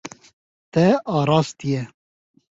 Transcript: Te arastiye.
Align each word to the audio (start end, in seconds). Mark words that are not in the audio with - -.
Te 0.73 0.85
arastiye. 1.19 1.83